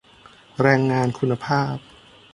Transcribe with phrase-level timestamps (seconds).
[0.61, 1.75] แรงงานคุณภาพ